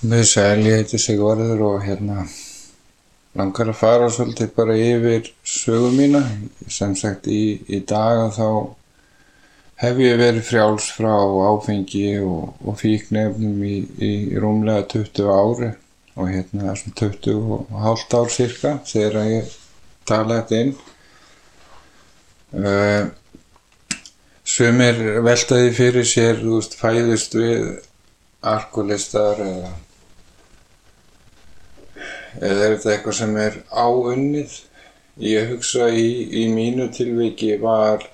[0.00, 2.22] Með sæl, ég heiti Sigvarður og hérna
[3.36, 6.22] langar að fara svolítið bara yfir sögum mína.
[6.72, 8.46] Sem sagt í, í dag að þá
[9.82, 11.12] hef ég verið frjáls frá
[11.50, 15.68] áfengi og, og fíknefnum í, í rúmlega 20 ári
[16.16, 19.52] og hérna svona 20 og hálft ár cirka þegar ég
[20.08, 20.72] tala þetta inn.
[22.56, 23.12] Uh,
[24.48, 27.68] Sumir veltaði fyrir sér, þú veist, fæðist við
[28.40, 29.76] alkoholistar eða
[32.38, 34.56] eða er þetta eitthvað sem er áunnið?
[35.20, 36.08] Ég hugsa í,
[36.42, 38.06] í mínu tilviki var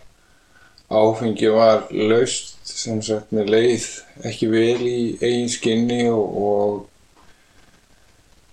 [0.88, 3.86] áfengi var laust sem sagt með leið
[4.26, 6.86] ekki vel í eigin skinni og, og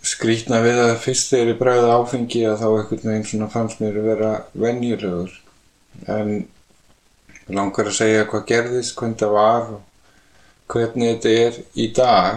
[0.03, 3.99] skrítna við að fyrst þegar ég bræði áfengi að þá einhvern veginn svona fannst mér
[4.01, 4.31] að vera
[4.65, 5.31] venjulegur
[6.09, 6.33] en
[7.53, 9.81] langar að segja hvað gerðist, hvernig það var og
[10.73, 12.27] hvernig þetta er í dag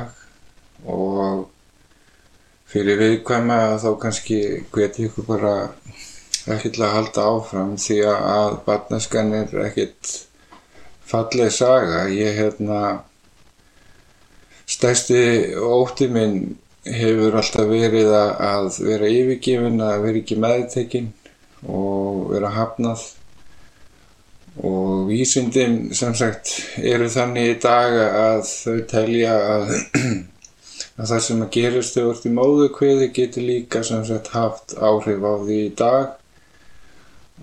[0.84, 1.46] og
[2.70, 4.40] fyrir viðkvæma þá kannski
[4.74, 5.54] hveti ykkur bara
[6.46, 10.12] ekkert að halda áfram því að barnaskan er ekkert
[11.06, 12.06] falleg saga.
[12.10, 12.80] Ég hérna,
[14.66, 15.20] stærsti
[15.62, 21.12] ótti minn hefur alltaf verið að vera yfirgifin, að vera ekki meðtekinn
[21.66, 23.02] og vera hafnað
[24.66, 29.74] og vísindin sem sagt eru þannig í dag að þau telja að
[30.96, 34.76] að það sem að gerist þegar þú ert í móðukviði getur líka sem sagt haft
[34.76, 36.14] áhrif á því í dag.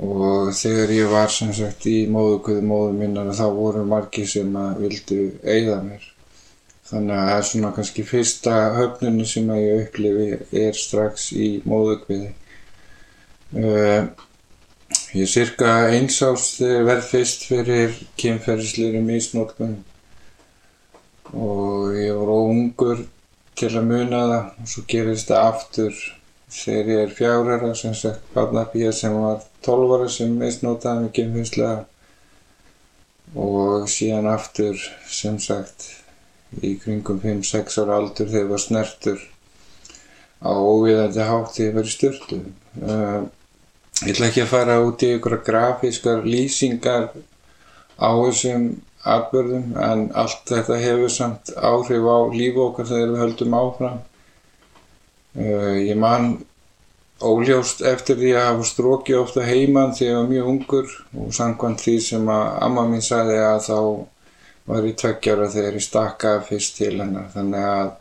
[0.02, 4.82] Og þegar ég var sem sagt í móðukviði móðu minnar þá voru margi sem að
[4.88, 6.10] vildu eigða mér.
[6.90, 11.48] Þannig að það er svona kannski fyrsta höfnunni sem að ég upplifi er strax í
[11.70, 12.34] móðukviði
[13.58, 14.10] uh,
[15.14, 19.76] ég er cirka eins ást þegar verð fyrst fyrir kynferðisleiri misnótkun
[21.34, 23.04] og ég var óungur
[23.60, 24.52] til að muna það.
[24.64, 26.04] Og svo gerist það aftur.
[26.54, 31.80] Þegar ég er fjárara sem sagt barnabíja sem var 12 ára sem misnótaði mig kynfynslega
[33.34, 34.78] og síðan aftur
[35.10, 35.88] sem sagt
[36.62, 39.24] í kringum 5-6 ára aldur þegar ég var snertur.
[40.44, 42.40] Á óviðandi hátt þegar ég verið styrtu.
[42.78, 43.26] Uh,
[44.04, 47.10] ég ætla ekki að fara út í ykkur grafískar lýsingar
[47.98, 53.58] á þessum atbyrðum en allt þetta hefur samt áhrif á lífu okkar þegar við höldum
[53.60, 54.02] áfram.
[55.34, 56.36] Uh, ég man
[57.24, 61.84] óljóst eftir því að hafa strókið ofta heimann þegar ég var mjög ungur og samkvæmt
[61.84, 63.78] því sem að amma mín sagði að þá
[64.70, 67.92] var ég tveggjara þegar ég stakkaði fyrst til hennar þannig að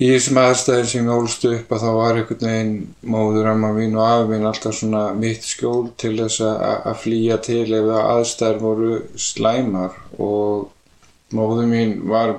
[0.00, 2.74] í þessum aðstæðin sem ég ólst upp að þá var einhvern veginn
[3.14, 7.66] móður amma mín og afi mín alltaf svona mitt skjól til þess að flýja til
[7.76, 9.98] ef aðstæðir voru slæmar.
[10.16, 10.70] Og
[11.36, 12.38] móður mín var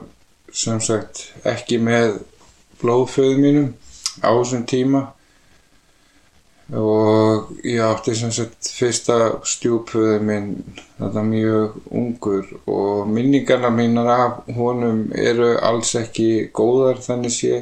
[0.52, 2.18] sem sagt ekki með
[2.82, 3.70] blóðföðu mínum
[4.26, 5.06] á þessum tíma
[6.72, 10.52] og ég átti sem sagt fyrsta stjúpföðu minn
[11.00, 17.58] þetta mjög ungur og minningarna mínar af honum eru alls ekki góðar þannig sé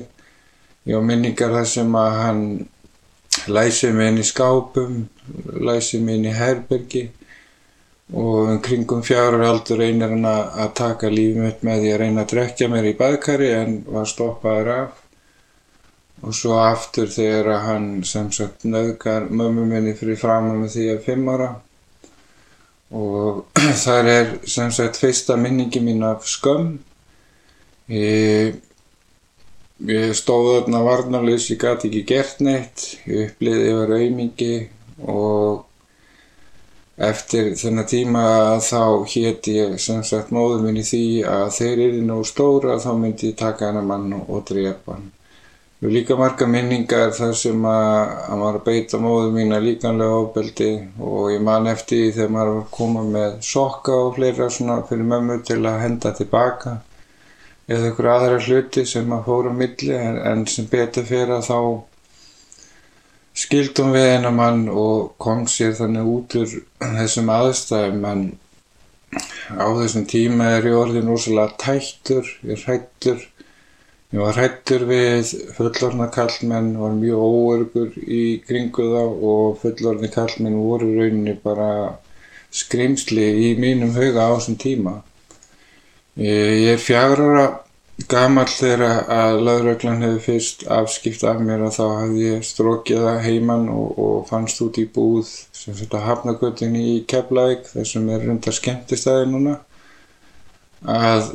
[0.86, 2.44] ég á minningar þar sem að hann
[3.50, 5.02] læsið mig inn í skápum
[5.58, 7.04] læsið mig inn í herbergi
[8.14, 12.26] og um kringum fjárur aldur reynir hann að taka lífið mitt með því að reyna
[12.26, 14.99] að drekja mér í baðkari en var stoppaður af
[16.22, 21.04] og svo aftur þegar hann sem sagt nöðgar mömmu minni fyrir framann með því að
[21.06, 21.50] fimm ára.
[23.00, 23.46] Og
[23.84, 26.74] þar er sem sagt fyrsta minningi mín af skömm.
[27.90, 28.60] Ég,
[29.90, 32.86] ég stóð þarna varnarleys, ég gæti ekki gert neitt.
[33.08, 34.54] Ég uppliði yfir auðmingi
[35.08, 35.66] og
[37.00, 38.24] eftir þennan tíma
[38.60, 43.32] þá hétt ég sem sagt móður minni því að þeir eru nú stóra þá myndi
[43.32, 45.08] ég taka hennar mann og drepa hann
[45.80, 51.46] Við líka marga minningar þar sem að að beita móðu mína líkanlega ábeldi og ég
[51.48, 55.38] man eftir því þegar maður var að koma með sokka og fleira svona fyrir mömmu
[55.48, 56.74] til að henda tilbaka
[57.70, 61.58] eða ykkur aðra hluti sem að fóra milli en, en sem betur fyrir að þá
[63.46, 66.60] skildum við eina mann og kom sér þannig út úr
[67.00, 68.30] þessum aðstæðum en
[69.56, 73.24] á þessum tíma er ég orðin rosalega tættur, ég hrættur
[74.10, 80.56] Ég var hrættur við fullorna kallmenn, var mjög óörgur í kringu þá og fullorni kallmenn
[80.58, 81.68] voru rauninni bara
[82.50, 84.94] skrimsli í mínum hauga á þessum tíma.
[86.18, 87.44] Ég er fjagrara
[88.10, 93.20] gammal þegar að lauröglan hefði fyrst afskipt af mér og þá hafði ég strókið það
[93.28, 98.58] heimann og, og fannst út í búð sem þetta hafnagötinni í Keflavík þessum er rundar
[98.58, 99.60] skemmtistæði núna
[100.96, 101.34] að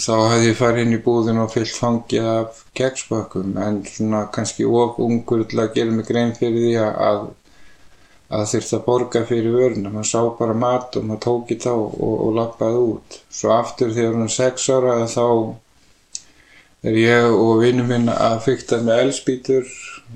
[0.00, 4.64] þá hefði ég farið inn í búðin og fyllt fangið af keksbökkum en svona kannski
[4.64, 7.28] of ungur til að gera mig grein fyrir því að
[8.30, 9.90] að þurfti að borga fyrir vöruna.
[9.90, 13.18] Maður sá bara mat og maður tók í þá og, og lappaði út.
[13.26, 15.24] Svo aftur þegar hún er sex ára þá
[16.86, 19.66] er ég og vinnu minn að fykta með elspítur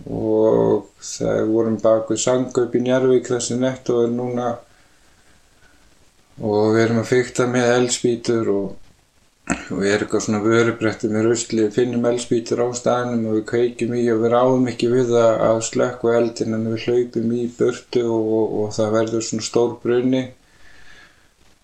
[0.07, 4.55] og það vorum bak við Sangaup í Njarvík þessi netto er núna
[6.41, 8.71] og við erum að fykta með elspítur og
[9.45, 13.93] og við erum eitthvað svona vörubrætti með rusli finnum eldspýtur á staðinum og við kveikjum
[13.99, 18.33] í og við ráðum ekki við að slökku eldin en við hlaupum í burtu og,
[18.39, 20.25] og, og það verður svona stór brunni.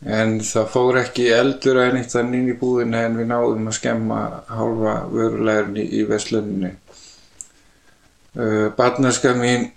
[0.01, 3.77] En það fór ekki eldur að nýtt þannig inn í búðinu en við náðum að
[3.77, 6.71] skemma hálfa vörulegurni í veslunni
[8.37, 9.71] uh, Barnaska mín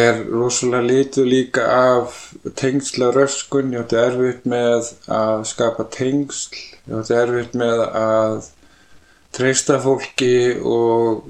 [0.00, 6.56] er rosalega litur líka af tengsla röskun, ég átti erfitt með að skapa tengsl,
[6.90, 8.48] ég átti erfitt með að
[9.36, 10.32] treysta fólki
[10.66, 11.22] og,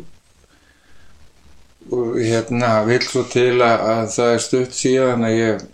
[1.93, 5.69] og hérna vil svo til að, að það er stutt síðan að ég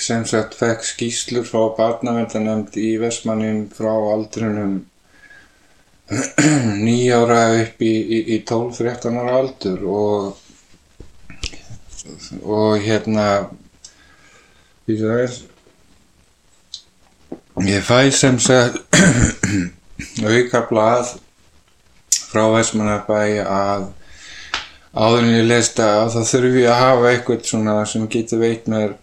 [0.00, 4.78] sem sagt fekk skýslur frá barnavendanemnd í Vestmannin frá aldrinum
[6.86, 10.42] nýjára upp í, í, í 12-13 ára aldur og
[12.46, 13.26] og hérna
[14.86, 15.36] því það er
[17.64, 18.76] ég fæ sem sagt
[20.28, 21.14] auka blað
[22.28, 23.86] frá Vestmannabæ að
[24.92, 28.94] áðurinn ég leista að það þurfi að hafa eitthvað svona sem getur veit með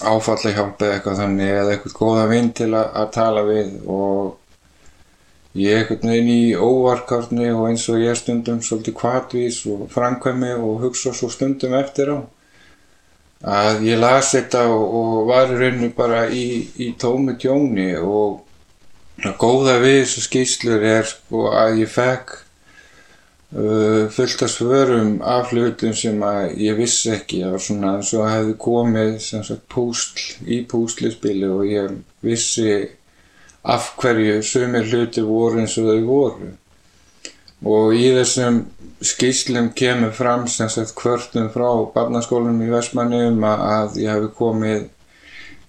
[0.00, 3.72] áfalli hjálpa eða eitthvað þannig eða eitthvað góða vinn til að, að tala við.
[3.90, 9.64] Og ég er einhvern veginn í óvarkarni og eins og ég er stundum svolítið kvartvís
[9.70, 12.18] og framkvæmi og hugsa svo stundum eftir á
[13.40, 18.44] að ég las þetta og, og var í rauninu bara í, í tómi tjóni og
[19.24, 22.34] að góða við þessu skýslur er sko að ég fekk
[23.56, 27.42] uh, fullt af svörum af hlutum sem að ég vissi ekki.
[27.48, 32.80] Var svona eins og hefði komið sem sagt púsl í púslispili og ég vissi
[33.64, 36.54] af hverju sumir hluti voru eins og þau voru
[37.64, 38.62] og í þessum
[39.04, 44.88] skýslum kemur fram sem sagt kvörtum frá barnaskólanum í Vestmannum að ég hafi komið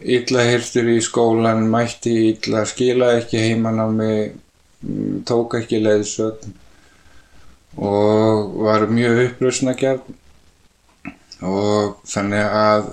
[0.01, 4.33] illa hirtur í skólan, mætti illa, skila ekki heimann á mig,
[4.81, 6.57] mm, tók ekki leiðsögn
[7.77, 10.09] og var mjög uppröðsna gerð
[11.41, 12.91] og þannig að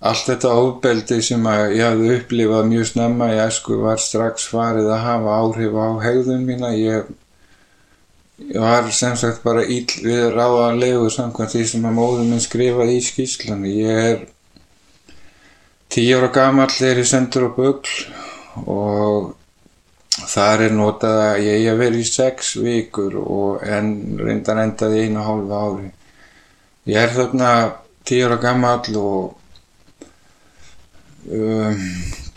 [0.00, 1.42] Allt þetta ofbeldi sem
[1.74, 6.46] ég hafði upplifað mjög snemma í æsku var strax farið að hafa áhrif á hegðun
[6.48, 6.70] mína.
[6.72, 7.10] Ég,
[8.48, 12.96] ég var sem sagt bara íll við ráðanlegu samkvæmt því sem að móðum minn skrifaði
[12.96, 13.66] í skýslanum.
[13.68, 14.22] Ég er
[15.90, 17.94] tíu ára gammal þegar ég sendur á bögl
[18.70, 19.34] og
[20.30, 25.26] þar er notað að ég hef verið í sex vikur og en reyndan endaði einu
[25.26, 25.92] hálfa ári.
[26.90, 27.52] Ég er þarna
[28.08, 29.36] tíu ára gammal og
[31.30, 31.84] um,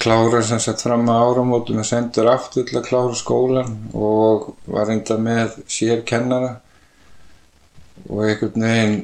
[0.03, 4.89] klára sem sagt fram að áramótum og sendur aftur til að klára skólan og var
[4.89, 6.57] reynda með sér kennara
[8.09, 8.97] og einhvern veginn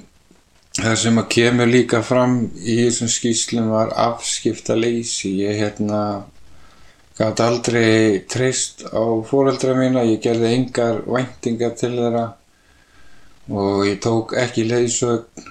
[0.80, 6.02] það sem að kemur líka fram í þessum skýslum var afskipta leysi ég hérna
[7.20, 12.26] gæti aldrei treyst á fóreldra mína ég gerði engar væntingar til þeirra
[13.50, 15.48] og ég tók ekki leiðsögn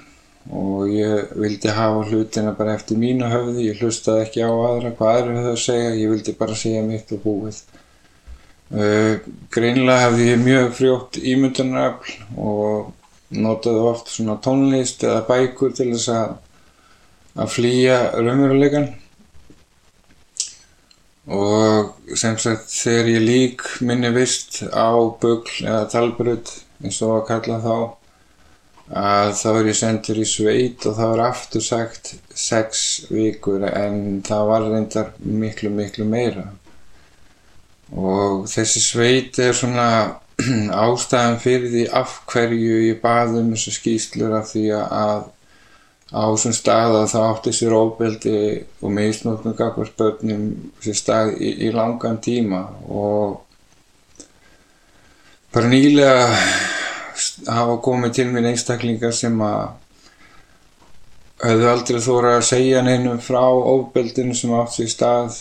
[0.49, 5.17] og ég vildi hafa hlutina bara eftir mínu höfði, ég hlustaði ekki á aðra hvað
[5.17, 7.59] aðra höfðu að segja, ég vildi bara segja mitt og búið.
[8.69, 9.21] Uh,
[9.53, 12.95] greinlega hefði ég mjög frjótt ímyndunarafl og
[13.33, 16.35] notaði oft svona tónlist eða bækur til þess að,
[17.37, 18.89] að flýja raunveruleikan
[21.29, 27.27] og sem sagt þegar ég lík minni vist á bögl eða talbröð eins og að
[27.29, 27.75] kalla þá
[28.89, 34.23] að þá er ég sendur í sveit og það var aftur sagt sex vikur en
[34.25, 36.47] það var reyndar miklu miklu meira.
[37.93, 39.89] Og þessi sveit er svona
[40.85, 45.27] ástæðan fyrir því af hverju ég baði um þessu skýslur af því að
[46.09, 48.39] á þessum stað að það átti sér óbeldi
[48.81, 50.47] og meðsnóknum gafar börnum
[50.81, 52.63] sér stað í, í langan tíma.
[52.89, 53.43] Og
[55.53, 56.25] bara nýlega
[57.49, 59.69] hafa komið til mér einstaklingar sem að
[61.43, 65.39] höfðu aldrei þóra að segja neinum frá ofbeldinu sem átt sér stað.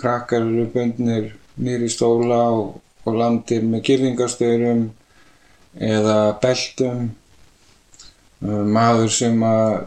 [0.00, 4.88] Krakkar eru bundnir nýri stóla og, og landir með kyrringastöðurum
[5.74, 7.06] eða beltum.
[8.44, 9.78] Maður sem að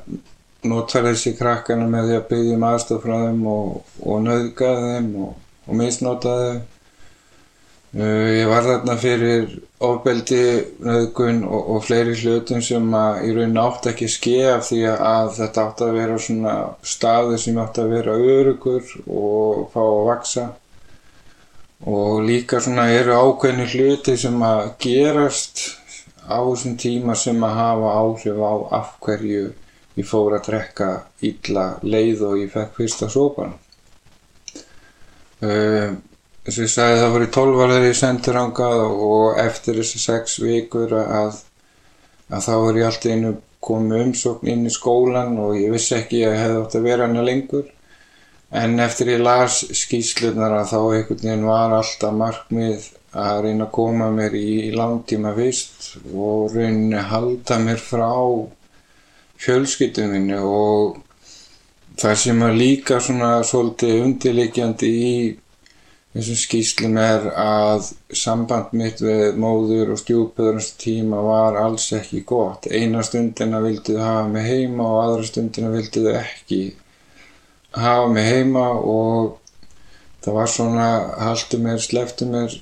[0.67, 5.13] notar þessi krakkana með því að byggja um aðstof frá þeim og, og nöðga þeim
[5.25, 6.76] og, og misnota þeim Uh,
[7.95, 9.47] ég var þarna fyrir
[9.79, 10.41] ofbeldi,
[10.83, 15.29] nöðgun og, og fleiri hlutum sem að í raun átt ekki skeið af því að
[15.37, 20.47] þetta átt að vera svona staði sem átt að vera örugur og fá að vaksa
[21.87, 25.63] og líka svona eru ákveðni hluti sem að gerast
[26.27, 29.45] á þessum tíma sem að hafa áhrif á af hverju
[29.97, 30.89] ég fór að drekka
[31.25, 33.55] illa leið og ég fekk fyrsta sópan.
[35.37, 35.93] Uh,
[36.47, 39.99] eins og ég sagði það voru 12 ára þegar ég sendur ángað og eftir þessi
[39.99, 41.39] 6 vikur að,
[42.31, 43.31] að þá var ég alltaf einu
[43.67, 47.07] komið umsókn inn í skólan og ég vissi ekki að ég hefði átt að vera
[47.09, 47.65] hana lengur.
[48.55, 52.85] En eftir ég las skýslunar að þá einhvern veginn var alltaf markmið
[53.17, 58.13] að reyna að koma mér í, í langtíma vist og reyna að halda mér frá
[59.43, 61.01] fjölskyldum minni og
[61.99, 65.17] það sem er líka svona svolítið undirleikjandi í
[66.17, 72.67] þessum skýslum er að samband mitt við móður og stjúpöðurins tíma var alls ekki gott.
[72.71, 76.61] Eina stundina vildu þau hafa mig heima og aðra stundina vildu þau ekki
[77.77, 79.37] hafa mig heima og
[80.25, 80.87] það var svona
[81.21, 82.55] haldu mér, sleftu mér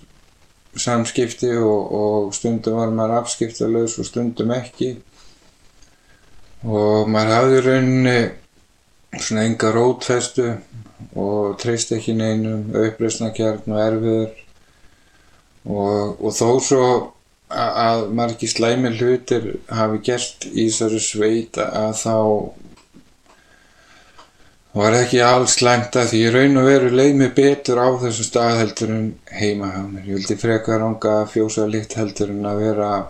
[0.76, 4.96] samskipti og, og stundum var maður afskiptalauðs og stundum ekki
[6.66, 8.18] og maður hafði rauninni
[9.16, 10.50] svona enga rótfestu
[11.14, 14.32] og treyst ekki neinum, uppreysnakjarn og erfiður
[15.66, 16.86] og, og þó svo
[17.56, 22.16] að margi slæmi hlutir hafi gert í þessari sveit að þá
[24.76, 28.26] var ekki alls slæmt að því ég raun og veru leið mig betur á þessu
[28.28, 30.10] stað heldur en heima hjá mér.
[30.10, 33.06] Ég vildi frekar ánga fjósa litt heldur en að vera að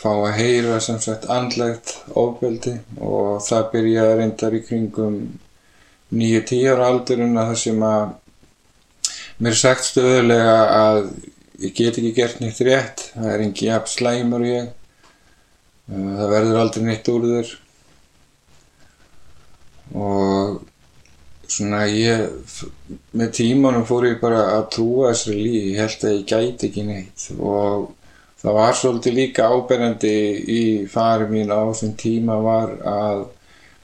[0.00, 5.16] fá að heyra sem sagt andlegt ofbeldi og það byrjaði reyndar í kringum
[6.10, 8.02] nýju tíu ára aldurinn að það sem að
[9.40, 11.00] mér er sagt stöðulega að
[11.60, 16.62] ég get ekki gert neitt rétt það er engi jafn slæmur ég uh, það verður
[16.64, 17.54] aldrei neitt úr þur
[20.00, 20.60] og
[21.50, 22.60] svona ég
[23.18, 26.84] með tímanum fór ég bara að trúa þessari lífi ég held að ég gæti ekki
[26.86, 27.26] neitt.
[27.38, 27.90] Og
[28.40, 30.14] það var svolítið líka áberandi
[30.54, 33.24] í fari mín á þessum tíma var að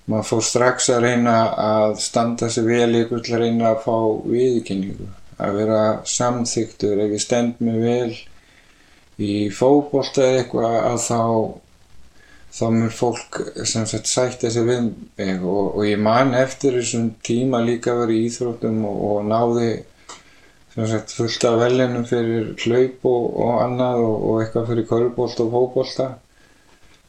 [0.07, 3.97] maður fór strax að reyna að standa sig vel ykkur til að reyna að fá
[4.31, 5.11] viðkynningu
[5.43, 8.17] að vera samþyktur ef ég stend mig vel
[9.23, 11.23] í fókbólta eða eitthvað að þá
[12.57, 14.87] þá mér fólk sem sagt sætti þessi við
[15.19, 15.43] mig.
[15.43, 19.71] Og, og ég man eftir þessum tíma líka að vera í íþróttum og, og náði
[20.73, 25.53] sem sagt fullt af velinum fyrir hlaup og, og annað og eitthvað fyrir körbólta og
[25.57, 26.09] fókbólta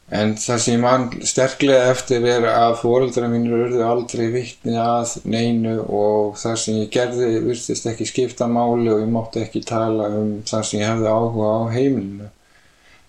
[0.08, 5.18] En það sem ég mann sterklega eftir er að fóreldra mínur urðu aldrei vittni að
[5.28, 10.08] neinu og það sem ég gerði virtist ekki skipta máli og ég mótti ekki tala
[10.16, 12.30] um það sem ég hefði áhuga á heimilinu.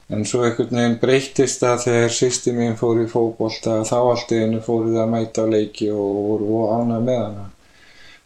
[0.10, 4.44] En svo einhvern veginn breytist það þegar sýsti mín fór í fókbólta þá allt í
[4.44, 7.50] hennu fóruð að mæta á leiki og voru ánað með hana.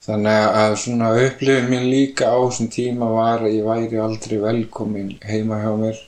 [0.03, 5.13] Þannig að svona upplifin mín líka á þessum tíma var að ég væri aldrei velkomin
[5.21, 6.07] heima hjá mér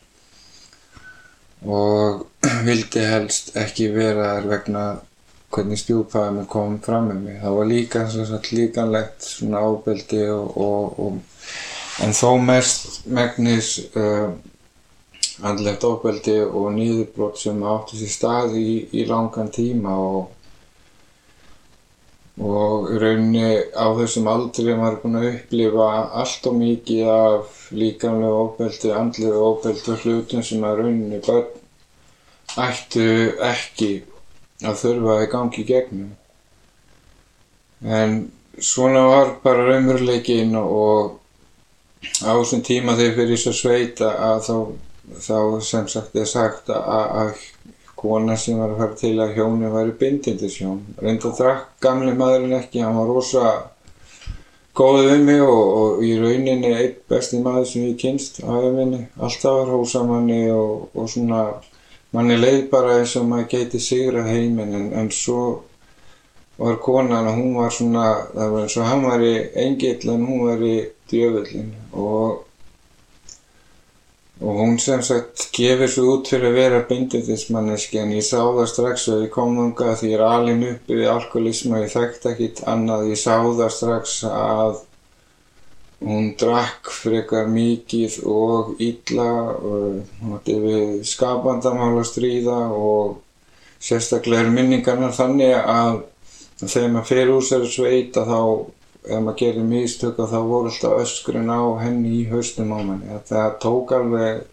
[1.65, 2.25] og
[2.67, 4.86] vildi helst ekki vera þar vegna
[5.55, 7.38] hvernig stjúpaði mig kom fram með mig.
[7.43, 8.03] Það var líka
[8.51, 14.34] líkanlegt svona ábeldi og, og, og en þó mest megnis uh,
[15.48, 20.31] andlegt ábeldi og nýðurbrot sem átti sér stað í, í langan tíma og
[22.36, 25.86] og í rauninni á þessum aldri er maður búin að upplifa
[26.19, 31.48] allt og mikið af líkanlega ofbeldi, andlega ofbeldi og hlutum sem að rauninni börn
[32.62, 33.07] ættu
[33.43, 33.91] ekki
[34.63, 36.13] að þurfa að gangi gegnum.
[37.85, 38.15] En
[38.59, 41.19] svona var bara raunveruleikin og
[42.24, 44.55] á þessum tíma þegar fyrir þess að sveita að þá,
[45.27, 47.35] þá sem sagt er sagt að,
[47.95, 50.81] kona sem var að fara til að hjónu væri bindindishjón.
[51.01, 53.53] Reynda drakk gamli maðurinn ekki, hann var rosa
[54.75, 59.01] góðið við mig og, og í rauninni einn besti maður sem ég kynst aðeins minni.
[59.15, 61.41] Alltaf var hósamanni og, og svona,
[62.15, 65.41] manni leið bara eins og maður geti sigra heiminn en, en svo
[66.57, 70.27] var konan og hún var svona, það var eins og hann var í engill en
[70.29, 70.75] hún var í
[71.12, 71.72] djöfullin.
[71.93, 72.45] Og
[74.41, 78.65] og hún sem sagt gefur svo út fyrir að vera bindindismanneski en ég sá það
[78.67, 82.27] strax að ég kom þunga því ég er alin uppi við alkoholism og ég þekkt
[82.34, 83.07] ekkit annað.
[83.13, 84.81] Ég sá það strax að
[86.04, 93.22] hún drakk frekar mikið og illa hún átti við skapandamál að stríða og
[93.80, 96.02] sérstaklega er minningarna þannig að
[96.64, 98.42] þegar maður fer úr sér sveit að þá
[99.06, 103.20] ef maður gerir mistök og þá voru alltaf öskurinn á henni í haustum á manni.
[103.30, 104.46] Það tók alveg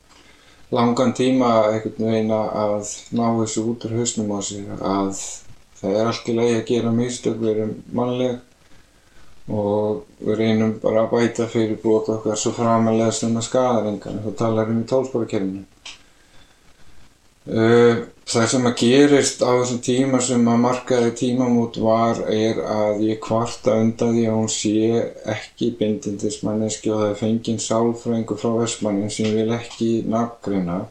[0.72, 5.12] langan tíma einhvern veginn að ná þessu út úr haustum á sig að
[5.80, 8.40] það er allt í lagi að gera mistök, við erum mannleg
[9.48, 14.22] og við reynum bara að bæta fyrir brot okkar svo framalega sem að skadar engan,
[14.22, 15.64] þá talar um í tólsporakerfinu.
[17.42, 23.02] Uh, það sem að gerist á þessum tíma sem að markaði tímamút var er að
[23.08, 25.00] ég kvarta undan því að hún sé
[25.34, 30.84] ekki bindindismanneski og það er fenginn sálfræðingur frá Vestmannin sem vil ekki nafngreina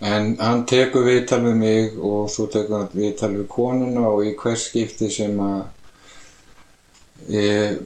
[0.00, 4.34] en hann tekur viðtal við mig og svo tekur hann viðtal við konuna og í
[4.36, 5.62] hvers skipti sem að
[7.32, 7.78] ég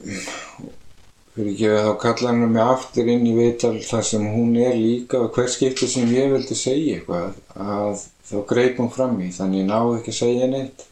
[1.31, 4.75] fyrir ekki að þá kalla hann mig aftur inn í viðtal þar sem hún er
[4.75, 9.29] líka og hvers skipti sem ég vildi segja eitthvað að þá greip hún fram í
[9.35, 10.85] þannig ég náðu ekki að segja neitt.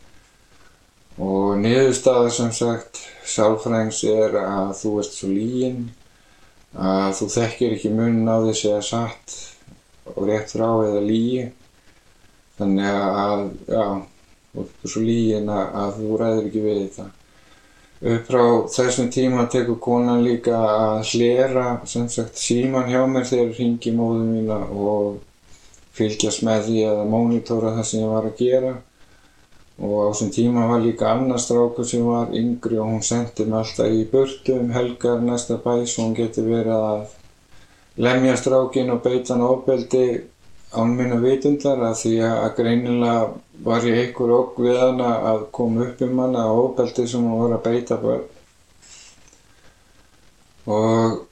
[1.20, 5.82] Og niðurstaða sem sagt sálfræðings er að þú ert svo lígin
[6.80, 9.38] að þú þekkir ekki munin á þessi að satt
[10.16, 11.50] og rétt frá eða lígi
[12.60, 13.86] þannig að já,
[14.54, 17.10] þú ert svo lígin að, að þú ræður ekki við þetta
[18.00, 23.58] upp frá þessum tíma tekur konan líka að hlera sem sagt síman hjá mér þegar
[23.58, 25.18] hringi móðu mína og
[25.98, 28.74] fylgjast með því að mónitóra það sem ég var að gera.
[29.80, 33.60] Og á þessum tíma var líka annar strákur sem var yngri og hún sendi mig
[33.60, 37.06] alltaf í burtu um helgar næsta bæ svo hún getur verið að
[38.00, 40.06] lemja strákin og beita hann ofbeldi
[40.74, 43.30] án minna vitundar að því að greinilega
[43.66, 47.42] var ég einhver okk við hana að koma upp um hana á ofbeldi sem hún
[47.42, 48.22] var að beita bara.
[50.70, 51.26] Og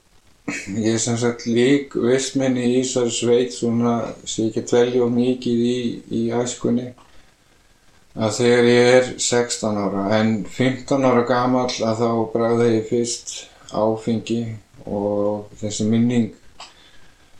[0.80, 5.78] ég sem sagt lík vissminni í Ísar sveit svona sem ég get velja mikið í,
[6.08, 6.88] í æskunni
[8.18, 13.34] að þegar ég er 16 ára en 15 ára gamall að þá bræði ég fyrst
[13.70, 14.40] áfengi
[14.88, 16.32] og þessi minning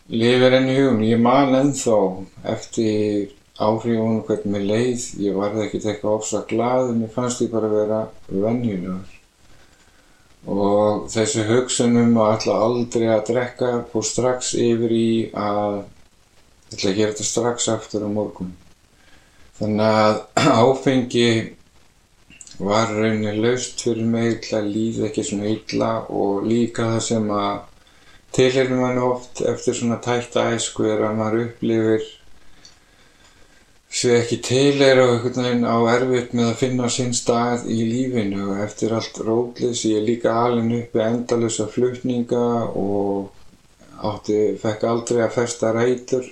[0.09, 1.05] lifir enn í hugun.
[1.05, 1.99] Ég man ennþá
[2.55, 5.07] eftir áhrifunum hvernig mér leið.
[5.25, 9.15] Ég varði ekkert eitthvað ofsa glað ég fannst ég bara að vera vennjulegur.
[10.49, 15.83] Og þessi hugsunum að ætla aldrei að drekka fór strax yfir í að
[16.73, 18.55] ætla að gera þetta strax aftur á morgun.
[19.59, 20.21] Þannig að
[20.65, 21.31] áfengi
[22.59, 27.59] var rauninni laust fyrir mig að líða ekki svona illa og líka það sem að
[28.37, 32.07] tilherir mann oft eftir svona tætta æsku er að maður upplifir
[33.89, 38.51] sé ekki tilherir og einhvern veginn á erfitt með að finna sinn stað í lífinu.
[38.53, 43.31] Og eftir allt rótlis ég er líka alin uppi endalösa flutninga og
[43.99, 46.29] átti, fekk aldrei að festa rætur.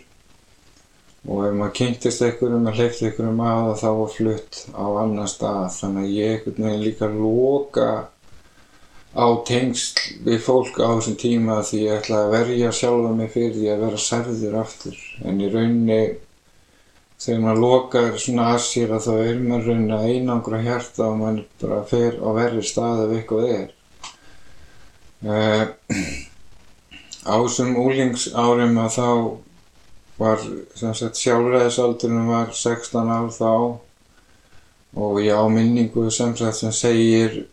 [1.27, 5.65] Og ef maður kynntist einhverjum og hleyfti einhverjum að þá var flutt á annar stað.
[5.81, 7.89] Þannig að ég einhvern veginn líka loka
[9.17, 13.55] á tengsl við fólk á þessum tíma því ég ætla að verja sjálfa mig fyrir
[13.55, 14.99] því að vera særður aftur.
[15.25, 16.01] En í rauninni
[17.17, 21.19] þegar maður lokar svona að sér að þá er maður rauninni að einangra hjarta og
[21.23, 23.73] maður bara fer á verri stað ef eitthvað er.
[25.25, 25.65] Uh,
[27.33, 29.09] á þessum úlingsárum að þá
[30.21, 33.53] var sjálfræðisaldurinn var 16 ár þá.
[34.97, 37.47] Og ég á minningu sem sagt sem segir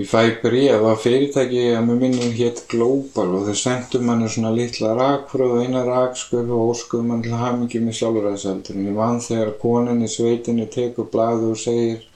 [0.00, 4.52] Ég fæ bréf af fyrirtæki að með minnum hétt Global og þau sendum manni svona
[4.56, 8.86] litla rakfröð og eina rakskurð og óskuðum mann til hamingi með sjálfræðisaldurinn.
[8.88, 12.06] Ég vann þegar konin í sveitinu tekur bladu og segir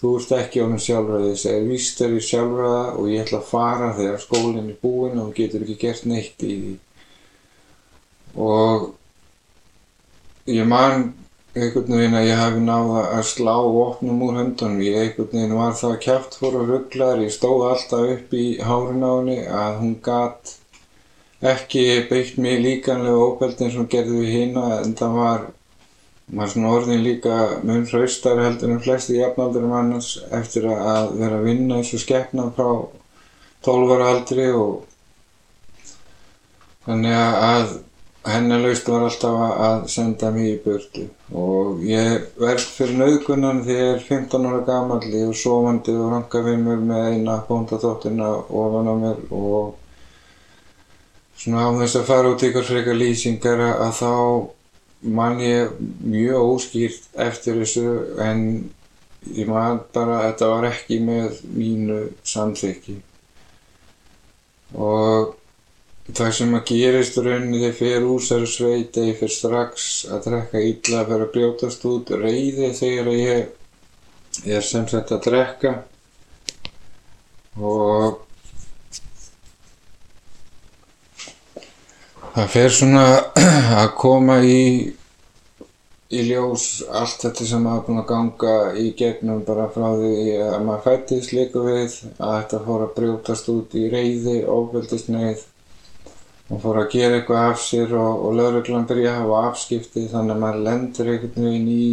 [0.00, 3.52] þú ert ekki ánum sjálfræði, ég segir víst er ég sjálfræða og ég ætla að
[3.52, 6.74] fara þegar skólinn er búinn og getur ekki gert neitt í því.
[8.48, 8.90] Og
[10.56, 11.06] ég man
[11.56, 14.82] einhvern veginn að ég hafi náða að slá vopnum úr höndunum.
[14.84, 17.22] Ég einhvern veginn var það kæft fór og rugglar.
[17.24, 20.56] Ég stóð alltaf upp í hárun á henni að hún gatt
[21.40, 25.42] ekki beitt mig líkanlega óbeld eins og gerði við hýna en það var,
[26.38, 31.48] var svona orðin líka mun hraustar heldur en flesti jafnaldur mannars eftir að vera að
[31.50, 32.70] vinna eins og skeppna frá
[33.68, 34.86] 12 ára aldri og
[36.86, 37.76] þannig að
[38.26, 39.36] hennalaust var alltaf
[39.66, 41.06] að senda mig í burtu.
[41.36, 46.12] Og ég verð fyrir nauðgunan þegar ég er 15 ára gammal ég er sofandi og
[46.14, 49.74] ranka við mér með eina bóndaþóttina ofan á mér og
[51.36, 54.12] svona á þess að fara út ykkur frekar lýsingar að þá
[55.16, 57.88] man ég mjög óskýrt eftir þessu
[58.22, 58.46] en
[59.36, 62.96] ég man bara að þetta var ekki með mínu samþykki.
[64.74, 65.34] Og
[66.06, 70.60] Það sem að gerist rauninni þegar úr þessari sveit eða ég fer strax að drekka
[70.62, 75.72] illa vera að brjótast út reyði þegar ég er sem sagt að drekka.
[77.58, 78.20] Og
[82.36, 83.04] það fer svona
[83.82, 84.62] að koma í
[86.14, 90.60] í ljós allt þetta sem er búinn að ganga í gegnum bara frá því að
[90.68, 95.42] maður fættist líka við að þetta fór að brjótast út í reyði, ofbeldisneið
[96.46, 100.36] og fór að gera eitthvað af sér og, og lauruglan byrja að hafa afskipti þannig
[100.36, 101.88] að maður lendur einhvern veginn í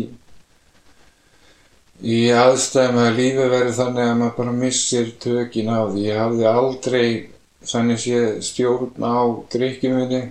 [2.03, 6.05] í aðstæðum að lífi verið þannig að maður bara missir tökin á því.
[6.09, 7.05] Ég hafði aldrei
[7.63, 9.17] þannig sé stjórn á
[9.53, 10.23] drikkjuminni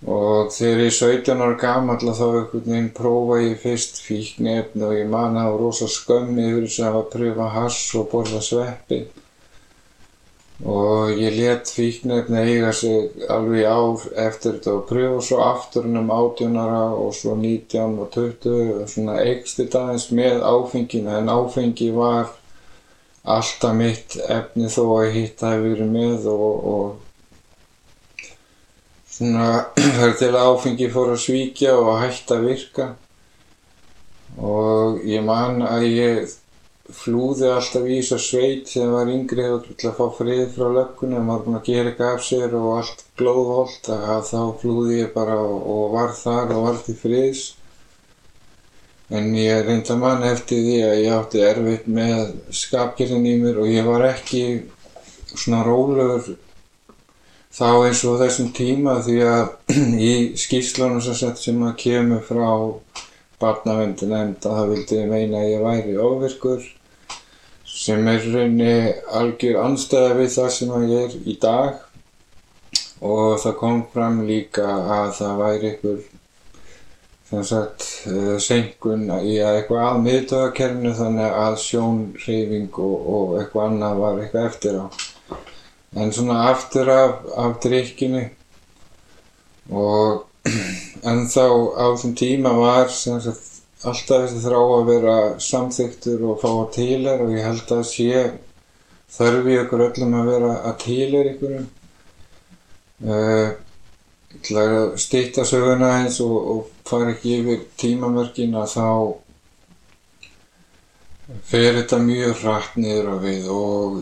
[0.00, 4.94] og þegar ég er 17 ára gammal þá einhvern veginn prófa ég fyrst fíknefn og
[4.96, 9.00] ég man að það var rosa skömmi yfir þess að pröfa hass og borða sveppi
[10.64, 16.10] og ég let fíknefni eiga sig alveg ár eftir þetta og pröfa svo aftur um
[16.10, 21.32] 18 ára og svo 19 og 20 og svona eigst þetta aðeins með áfengina en
[21.32, 22.34] áfengi var
[23.24, 26.86] alltaf mitt efni þó að hitt hafi verið með og, og
[29.20, 29.48] svona
[29.98, 32.90] þar til áfengi fór að svíkja og að hætta að virka.
[34.40, 36.36] Og ég man að ég
[36.96, 41.24] flúði alltaf í þess að sveit þegar var yngri til að fá frið frá löggunum,
[41.26, 45.14] maður var búinn að gera eitthvað af sér og allt glóðholt að þá flúði ég
[45.14, 47.46] bara og var þar og var til friðs.
[49.10, 53.72] En ég reynda mann eftir því að ég átti erfitt með skapgerðin í mér og
[53.72, 54.44] ég var ekki
[55.34, 56.36] svona rólegur
[57.50, 59.74] þá eins og þessum tíma því að
[60.10, 62.50] í skýslunum sem að kemur frá
[63.40, 66.68] barnavendin enda það vildi meina að ég væri ofirkur
[67.70, 68.74] sem er raunni
[69.20, 71.84] algjör anstæða við það sem að ég er í dag.
[73.00, 75.76] Og það kom fram líka að það væri
[77.30, 83.68] sem sagt uh, senkun í að eitthvað að miðtöðakerfinu þannig að sjónreyfing og, og eitthvað
[83.68, 84.86] annað var eitthvað eftir á.
[86.00, 88.24] En svona aftur af, af drikkinu
[89.70, 90.26] og
[91.10, 91.46] en þá
[91.78, 93.49] á þessum tíma var sagt,
[93.80, 98.24] alltaf þessi þrá að vera samþyktur og fá að tílar og ég held að sé
[99.10, 101.66] þarf ég okkur öllum að vera að tílar ykkurum
[103.08, 103.48] uh,
[105.00, 108.88] stýtta söguna eins og, og fara ekki yfir tímamörkin að þá
[111.46, 114.00] fer þetta mjög hratt niður á við og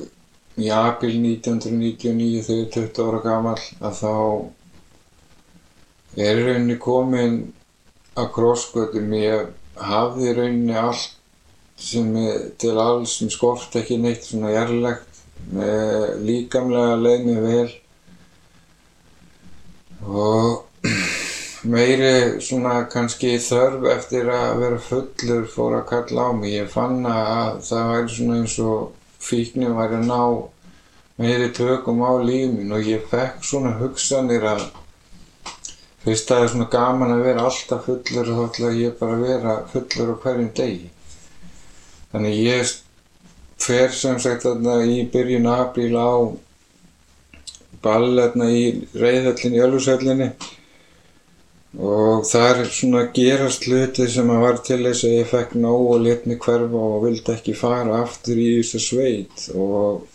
[0.58, 4.14] í april 1999 þegar ég er 20 ára gammal að þá
[6.18, 7.38] er rauninni komin
[8.18, 9.46] að krossgötum ég
[9.80, 11.14] hafði rauninni allt
[11.78, 12.10] sem
[12.58, 15.20] til alls sem skort ekki neitt svona jærlegt
[15.54, 17.68] með líkamlega leið mig vel.
[20.08, 20.90] Og
[21.72, 22.12] meiri
[22.42, 26.56] svona kannski þörf eftir að vera fullur fór að kalla á mig.
[26.58, 30.20] Ég fann að það væri svona eins og fíknir væri að ná
[31.18, 34.68] meiri tökum á lífin og ég fekk svona hugsanir að
[36.04, 39.16] fyrst að það er svona gaman að vera alltaf fullur og þá ætla ég bara
[39.16, 40.90] að vera fullur á hverjum degi.
[42.12, 42.76] Þannig ég
[43.58, 46.12] fer sem sagt þarna í byrjun apríl á
[47.82, 48.62] ball þarna í
[48.94, 50.30] reyðhöllinni, í Ölfusöllinni
[51.78, 55.90] og það er svona gerast hluti sem að var til þess að ég fekk nóg
[55.92, 60.06] og let mig hverfa og vildi ekki fara aftur í þessu sveit og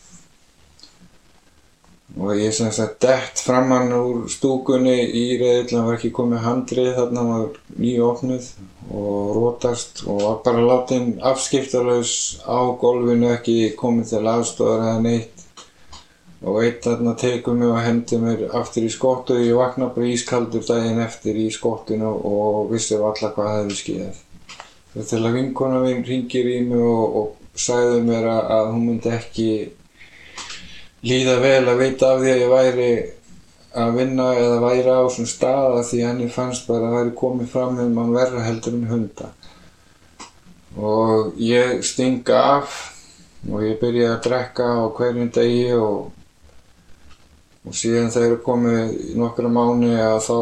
[2.18, 7.24] og ég sem sagt dætt framann úr stúkunni í reyðilega var ekki komið handrið þarna
[7.30, 7.46] var
[7.80, 8.50] nýjófnuð
[8.94, 15.34] og rótast og var bara látin afskiptalauðs á golfinu ekki komið til aðstofar eða neitt
[16.44, 20.66] og eitt þarna tegur mig og hendur mér aftur í skottu ég vakna bara ískaldur
[20.68, 24.20] daginn eftir í skottinu og vissi af alla hvað það hefði skeiðið.
[24.94, 29.14] Þegar til að vinkona minn ringir í mig og, og sagði mér að hún myndi
[29.16, 29.48] ekki
[31.04, 32.90] líða vel að veita af því að ég væri
[33.84, 37.78] að vinna eða væri á svona staða því henni fannst bara að væri komið fram
[37.80, 39.30] með mann verra heldur en hunda.
[40.78, 42.82] Og ég stinga af
[43.52, 46.12] og ég byrja að drekka á hverjum degi og
[47.64, 50.38] og síðan þegar komið nokkra mánu að þá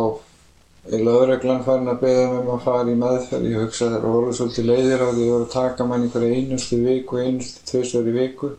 [0.92, 3.50] er löðreglan farin að beða mér um að fara í meðferð.
[3.52, 6.06] Ég hugsa að það voru svolítið leiðir á því að það voru að taka mann
[6.08, 8.50] einhverja einustu viku, einustu tveisverði viku.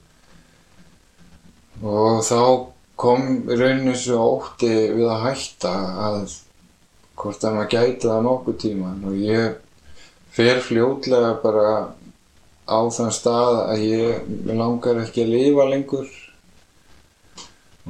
[1.80, 2.40] Og þá
[3.00, 5.72] kom rauninu svo ótti við að hætta
[6.08, 6.34] að
[7.18, 9.56] hvort að maður gæti það nokkuð tíman og ég
[10.32, 11.66] fer fljótlega bara
[12.66, 16.10] á þann stað að ég langar ekki að lifa lengur.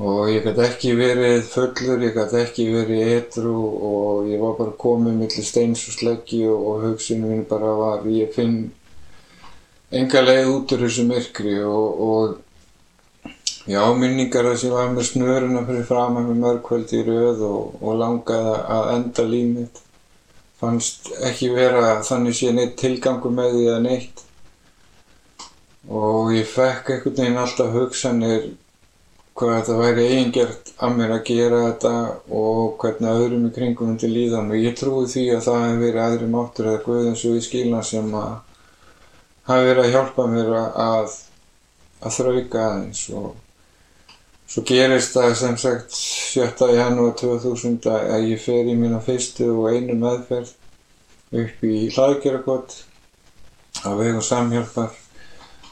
[0.00, 3.56] Og ég gæti ekki verið fullur, ég gæti ekki verið etru
[3.90, 8.08] og ég var bara komið millir steins og sleggji og, og hugsunum minn bara var
[8.08, 8.70] ég finn
[9.92, 12.40] enga leið út úr þessu myrkri og, og
[13.62, 17.74] Já, minningar þess að ég var með snöruna fyrir fram með mörgkvöldi í rauð og,
[17.78, 19.82] og langaði að enda límið.
[20.58, 24.24] Fannst ekki vera þannig sé neitt tilgangu með því eða neitt.
[25.90, 28.48] Og ég fekk einhvern veginn alltaf hugsanir
[29.38, 31.92] hvað þetta væri eigingert að mér að gera þetta
[32.40, 34.50] og hvernig öðrum í kringum myndi líðan.
[34.50, 37.84] Og ég trúi því að það hefði verið aðri máttur eða Guðins og í skilna
[37.86, 38.34] sem að
[39.46, 41.16] hafi verið að hjálpa mér að,
[42.02, 43.06] að þrauka aðeins.
[43.14, 43.32] Og,
[44.52, 46.66] Svo gerist það sem sagt 7.
[46.76, 50.50] janúar 2000 að ég fer í mína fyrstu og einu meðferð
[51.40, 52.74] upp í hlaðgerðarkott
[53.88, 54.92] á vegum samhjálpar.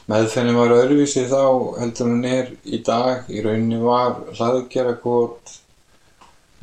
[0.09, 1.43] Meðferðin var öðruvísi þá
[1.77, 3.29] heldur hún er í dag.
[3.29, 5.55] Í rauninni var hlaðgerðarkott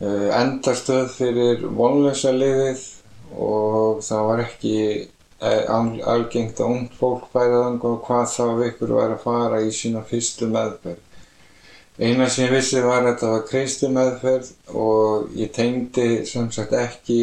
[0.03, 2.87] uh, endarstöð fyrir vonlösa liðið
[3.39, 4.79] og það var ekki
[5.39, 10.51] algengt að ung fólk bæraðan og hvað þá ykkur var að fara í sína fyrstu
[10.51, 11.05] meðferð.
[11.99, 14.51] Eina sem ég vissi var að þetta var kristi meðferð
[14.87, 17.23] og ég tengdi sem sagt ekki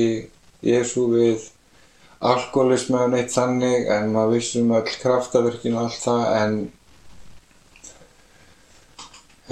[0.66, 1.46] Jésu við
[2.26, 6.58] alkoholismu eða neitt þannig en maður vissum öll kraftaverkinu og allt það en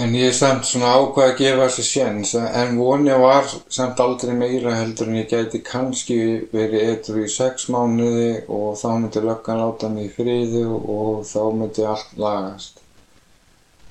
[0.03, 4.73] en ég samt svona ákvað að gefa þessi séns en vonið var samt aldrei meira
[4.79, 6.17] heldur en ég gæti kannski
[6.53, 11.41] verið eitthvað í sex mánuði og þá myndi löggan láta mig í friðu og þá
[11.59, 12.72] myndi allt lagast.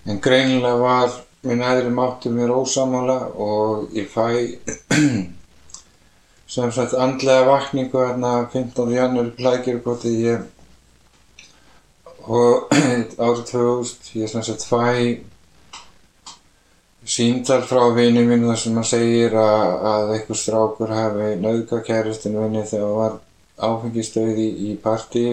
[0.07, 1.13] En greinilega var
[1.47, 4.27] minn aðri máttur mér ósamála og ég fæ
[6.55, 8.91] sem sagt andlega vakningu hérna 15.
[8.95, 10.41] janúar í Plækjurkoti ég
[12.27, 12.73] og
[13.27, 15.23] árið 2000 ég sem sagt fæ
[17.03, 22.45] síndal frá vinið mínu þar sem maður segir að, að einhver strákur hafi nauðga kæristinu
[22.45, 23.17] vinni þegar það var
[23.71, 25.33] áfengistöði í, í partíi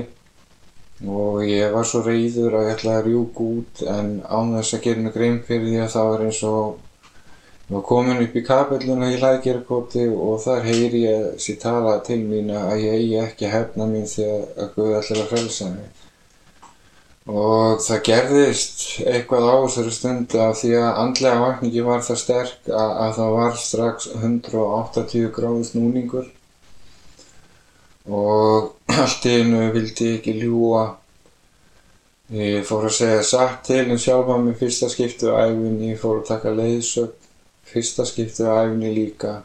[1.07, 4.81] og ég var svo reyður að ég ætlaði að rjúka út en án þess að
[4.83, 6.65] gera mig grein fyrir því að það var eins og
[7.69, 12.19] ég var komin upp í kapelluna í hlaðgerðkoti og þar heyri ég sér tala til
[12.25, 15.95] mín að ég eigi ekki hefna mín þegar að Guð ætlaði að frelsa mig.
[17.29, 22.71] Og það gerðist eitthvað á þessari stundu af því að andlega vakningi var það sterk
[22.73, 26.31] að, að það var strax 180 gráðu snúningur
[28.07, 30.85] og allt í einu vildi ekki ljúa.
[32.29, 36.19] Ég fór að segja satt til en sjálfa mig fyrsta skiptu á æfinni, ég fór
[36.19, 37.15] að taka leiðsögn
[37.69, 39.39] fyrsta skiptu á æfinni líka.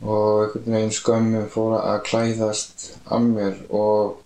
[0.00, 4.18] Og einhvern veginn skömmu fór að klæðast að mér og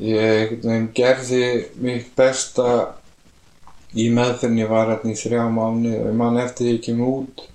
[0.00, 1.44] ég einhvern veginn gerði
[1.82, 2.96] mitt besta
[3.98, 7.46] í meðferðin ég var hérna í þrjá mánu og ég man eftir ég kem út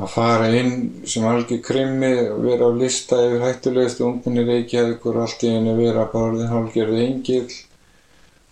[0.00, 0.76] að fara inn
[1.12, 5.76] sem algjör krimmi og vera á lista yfir hættulegustu ungminni Reykjavíkur og allt í einu
[5.76, 7.44] vera bara orðin hálfgerði engil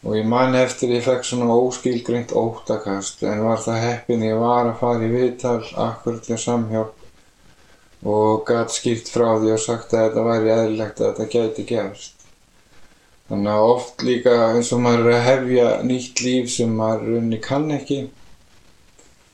[0.05, 4.69] og ég man eftir ég fekk svona óskilgreint óttakast en var það heppin ég var
[4.69, 6.99] að fara í viðtal akkurat til samhjálp
[8.07, 12.15] og gæti skýrt frá því og sagt að þetta væri eðlilegt að þetta gæti gerst.
[13.29, 17.41] Þannig að oft líka eins og maður er að hefja nýtt líf sem maður runni
[17.43, 17.99] kann ekki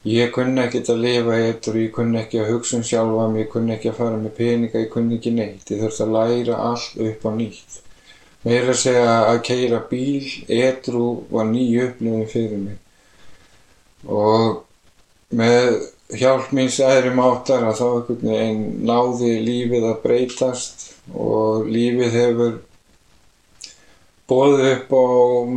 [0.04, 3.52] Ég kunni ekkert að lifa eittur, ég kunni ekki að hugsa um sjálfa mig, ég
[3.54, 5.70] kunni ekki að fara með peninga, ég kunni ekki neitt.
[5.72, 7.78] Ég þurfti að læra allt upp á nýtt.
[8.44, 12.76] Mér er að segja að keira bíl, eitru var nýju upplifin fyrir mig.
[14.04, 14.60] Og
[15.40, 15.70] með
[16.20, 20.86] hjálp míns aðri máttar að þá einhvern veginn náði lífið að breytast
[21.16, 22.58] og lífið hefur
[24.30, 25.04] bóðið upp á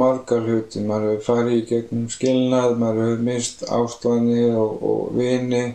[0.01, 0.83] margar hluti.
[0.83, 5.65] Maður hefur farið í gegnum skilnað, maður hefur mist ástofni og, og vini.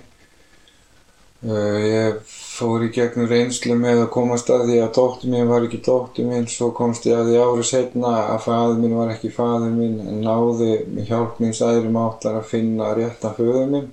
[1.42, 5.64] Uh, ég fór í gegnum reynslu með að komast að því að dóttur mín var
[5.66, 9.32] ekki dóttur mín, svo komst ég að því árið setna að faður mín var ekki
[9.34, 10.76] faður mín en náði
[11.08, 13.88] hjálp míns aðri máttar að finna rétta föður mín.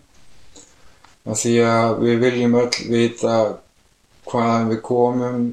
[1.25, 3.39] Af því að við viljum öll vita
[4.29, 5.49] hvaðan við komum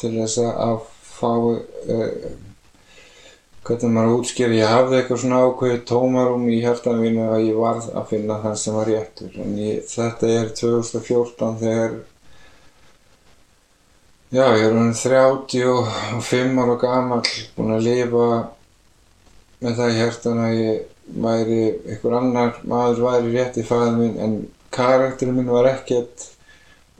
[0.00, 0.82] til þess að
[1.20, 2.18] fá uh,
[3.66, 7.88] hvernig maður útskýri, ég hafði eitthvað svona ákveðið tómarum í hjartan mínu að ég varð
[7.98, 9.38] að finna það sem var réttur.
[9.42, 11.96] En ég, þetta er 2014 þegar,
[14.30, 17.22] já, ég er hann 35 ára gammal,
[17.56, 18.28] búinn að lifa
[19.64, 20.84] með það í hjartan að ég
[21.26, 24.38] væri, einhver annar maður væri rétt í fæðin minn, en
[24.74, 26.30] karakterinn minn var ekkert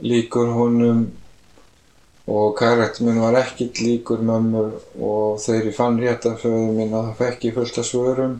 [0.03, 1.07] líkur honum
[2.27, 6.93] og karakter minn var ekkert líkur mömmur og þegar ég fann rétt af föðu minn
[6.93, 8.37] að það fekk ég fullt af svörum.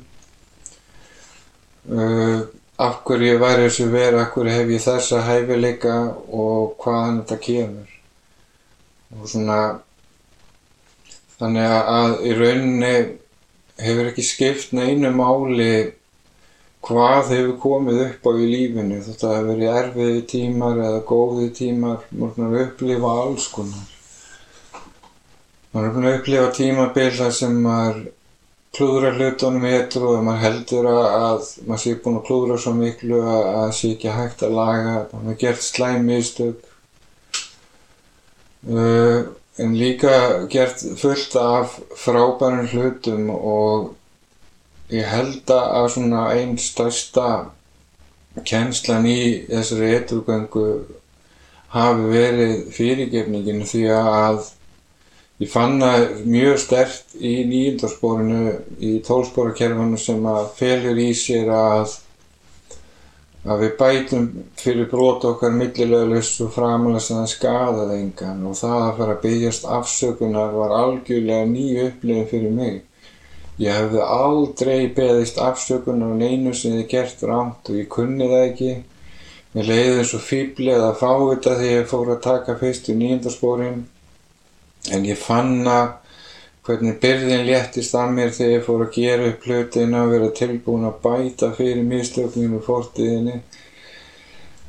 [1.88, 2.42] Uh,
[2.78, 5.96] af hverju væri þessu verið, af hverju hef ég þessa hæfileika
[6.36, 7.94] og hvaðan þetta kemur?
[9.16, 9.62] Og svona
[11.38, 12.94] þannig að í rauninni
[13.80, 15.72] hefur ekki skipt neinu máli
[16.88, 19.00] hvað hefur komið upp á í lífinu?
[19.04, 23.90] Þetta hefur verið erfiði tímar eða góði tímar maður er að upplifa alls konar.
[25.74, 28.00] Maður er að upplifa tímabil þar sem maður
[28.78, 33.44] klúðra hlutunum héttur og maður heldur að maður sé búin að klúðra svo miklu að
[33.50, 34.96] það sé ekki hægt að laga.
[35.12, 36.66] Maður er gert slæmistök
[38.72, 39.20] uh,
[39.58, 40.16] en líka
[40.54, 43.96] gert fullt af frábærum hlutum og
[44.94, 47.28] ég held að svona einn stærsta
[48.48, 49.20] kjenslan í
[49.50, 50.68] þessari eitthrugöngu
[51.74, 54.46] hafi verið fyrirgefningin því að
[55.44, 58.44] ég fann það mjög stert í nýjundarsporinu
[58.80, 61.98] í tólsporakerfanu sem að felur í sér að
[63.48, 64.26] að við bætum
[64.60, 69.22] fyrir brot okkar millilegulegs og framalega sem það skadaði engan og það að fara að
[69.24, 72.82] byggjast afsökunar var algjörlega nýju upplifin fyrir mig
[73.58, 78.44] Ég hefði aldrei beðist afsökunar á neinu sem þið gert rámt og ég kunni það
[78.52, 78.74] ekki.
[79.56, 83.80] Mér leiði eins og fýblið að fá þetta þegar ég fór að taka fyrstu nýjöndarspórin.
[84.94, 85.88] En ég fann að
[86.68, 90.88] hvernig byrðin léttist að mér þegar ég fór að gera upp hlutin að vera tilbúin
[90.90, 93.40] að bæta fyrir mistöknum og fortiðinni.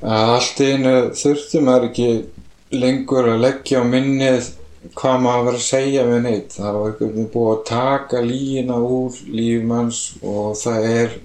[0.01, 2.11] Að allt einu þurftum að ekki
[2.79, 4.53] lengur að leggja á minnið
[4.97, 10.01] hvað maður var að segja við neitt það var búið að taka líina úr lífmanns
[10.23, 11.19] og það er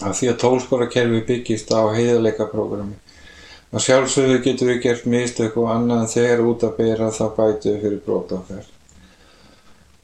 [0.00, 2.98] að því að tólsporakerfi byggist á heiðarleikaprógrami
[3.70, 8.02] að sjálfsögðu getur við gert mistök og annað þegar út að bera þá bætu fyrir
[8.06, 8.68] brótafær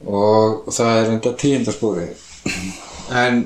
[0.05, 2.25] og það er enda tíundarspúrið
[3.23, 3.45] en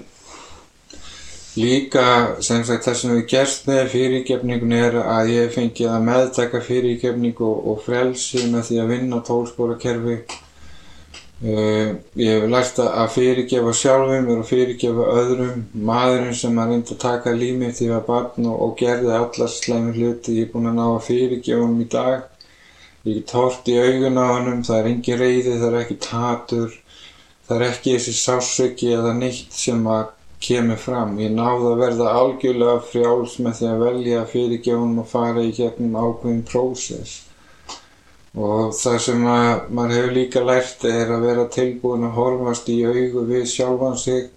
[1.59, 6.61] Líka sem sagt það sem við gerst með fyrirgefningun er að ég fengi að meðtaka
[6.63, 10.15] fyrirgefning og, og frelsi með því að vinna tólspórakerfi.
[11.41, 15.65] Uh, ég hef lært að fyrirgefa sjálfum og fyrirgefa öðrum.
[15.89, 19.95] Maðurinn sem að reynda að taka límið því að barn og, og gerði allar slemmi
[19.97, 20.37] hluti.
[20.39, 22.47] Ég er búinn að ná að fyrirgefa hann í dag.
[23.09, 26.73] Ég get hort í augun á hann, það er engin reyði, það er ekki tatur,
[27.49, 30.11] það er ekki þessi sásöki eða neitt sem að
[30.41, 31.17] kemur fram.
[31.21, 35.97] Ég náði að verða algjörlega frjáls með því að velja fyrirgjónum og fara í gegnum
[35.99, 37.19] ákveðin prósess.
[38.31, 43.25] Og það sem maður hefur líka lært er að vera tilbúin að horfast í augu
[43.27, 44.29] við sjálfan sig.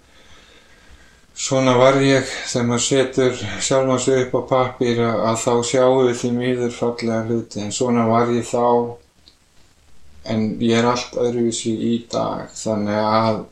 [1.35, 6.31] Svona var ég þegar maður setur sjálfan sig upp á pappir að þá sjáu því
[6.35, 7.63] mýður fallega hluti.
[7.63, 8.95] En svona var ég þá,
[10.31, 12.51] en ég er allt öðruvísi í dag.
[12.55, 13.43] Þannig að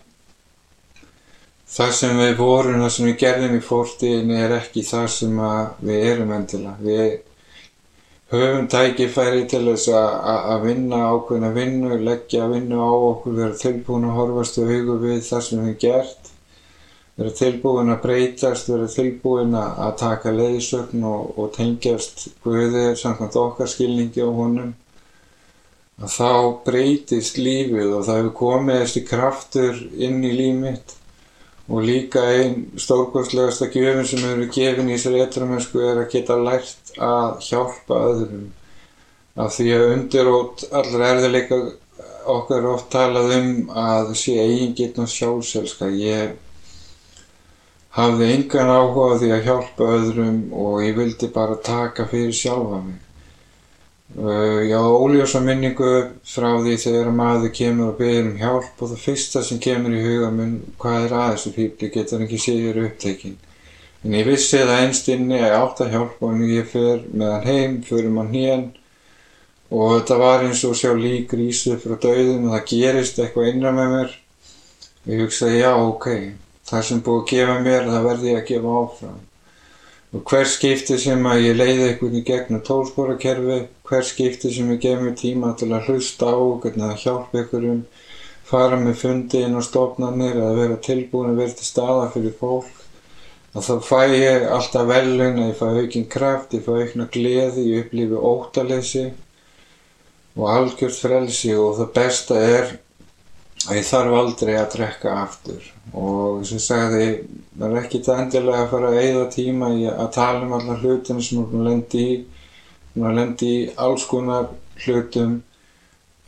[1.74, 5.40] það sem við vorum, það sem við gerðum í fórtíðinni er ekki það sem
[5.82, 6.76] við erum endilega.
[6.84, 14.08] Við höfum tækifæri til þess að vinna ákveðna vinnu, leggja vinnu á okkur, vera tilbúin
[14.10, 16.32] að horfast og huga við það sem við gert,
[17.18, 23.70] vera tilbúin að breytast, vera tilbúin að taka leiðsögn og, og tengjast Guðið samkvæmt okkar
[23.70, 24.74] skilningi á honum.
[26.02, 26.32] Að þá
[26.66, 31.00] breytist lífið og það hefur komið þessi kraftur inn í líf mitt
[31.70, 36.92] og líka einn stórkostlegasta gjöfin sem hefur gefin í þessari etramönsku er að geta lært
[37.00, 38.50] að hjálpa öðrum.
[39.40, 41.60] Af því að undirótt allra erðileika
[42.34, 45.90] okkar er oft talað um að sé eigin getn og sjálfselska.
[45.90, 46.36] Ég
[47.96, 53.03] hafði engan áhuga því að hjálpa öðrum og ég vildi bara taka fyrir sjálfa mig
[54.14, 55.88] Uh, já, óljósa minningu
[56.22, 60.04] frá því þegar maður kemur og beður um hjálp og það fyrsta sem kemur í
[60.04, 63.40] huga mun hvað er aðeins og pípli getur ekki séður upptekinn.
[64.06, 67.50] En ég vissi það einstinni að ég átt að hjálpa og ég fer með hann
[67.50, 68.64] heim, fyrir mann hér
[69.74, 73.74] og þetta var eins og sjá lík rísu frá döðum og það gerist eitthvað innra
[73.74, 74.18] með mér.
[75.10, 76.10] Ég hugsaði já, ok,
[76.70, 79.22] það sem búið að gefa mér það verði ég að gefa áfram.
[80.14, 83.56] Og hver skipti sem að ég leiði einhvern í gegnum tólsporakerfi,
[83.90, 87.80] hver skipti sem ég gef mér tíma til að hlusta á, hvernig að hjálpa einhverjum,
[88.46, 92.84] fara með fundi inn á stofnarnir eða vera tilbúin að vera til staða fyrir fólk,
[93.58, 97.66] að þá fæ ég alltaf velun að ég fæ aukinn kraft, ég fæ aukna gleði,
[97.72, 99.06] ég upplifi óttalessi
[100.38, 101.54] og algjört frelsi.
[101.58, 102.74] Og það besta er
[103.70, 105.66] að ég þarf aldrei að drekka aftur.
[105.94, 107.08] Og sem sagði
[107.54, 111.24] það er ekkit endilega að fara að eigða tíma í að tala um alla hlutinu
[111.24, 112.18] sem maður lendi í.
[112.94, 114.50] Maður lendi í alls konar
[114.84, 115.38] hlutum.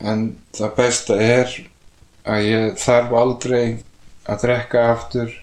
[0.00, 0.24] En
[0.56, 1.52] það besta er
[2.26, 3.62] að ég þarf aldrei
[4.26, 5.36] að drekka aftur.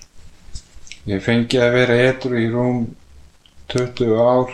[1.10, 2.84] Ég fengi að vera etru í rúm
[3.74, 4.54] 20 ár.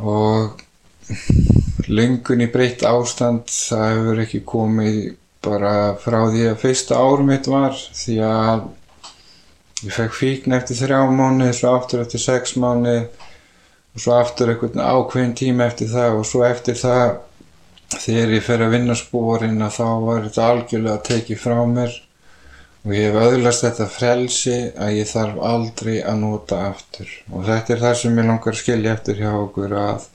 [0.00, 0.63] Og
[1.88, 4.98] lungun í breytt ástand það hefur ekki komið
[5.44, 8.64] bara frá því að fyrsta árum mitt var því að
[9.84, 13.04] ég fekk fíkn eftir þrjá mánuði, svo aftur eftir sex mánuði
[13.94, 17.18] og svo aftur einhvern ákveðin tíma eftir það og svo eftir það
[17.92, 22.00] þegar ég fer að vinna spórin að þá var þetta algjörlega tekið frá mér.
[22.84, 27.12] Og ég hef öðlast þetta frelsi að ég þarf aldrei að nota aftur.
[27.32, 30.08] Og þetta er það sem ég langar að skilja eftir hjá okkur að,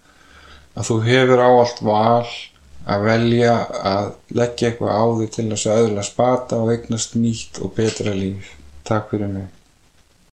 [0.77, 2.29] að þú hefur áallt val
[2.89, 3.53] að velja
[3.85, 8.15] að leggja eitthvað á því til þess að öðla spata og eignast nýtt og betra
[8.15, 8.53] líf.
[8.87, 9.58] Takk fyrir mig.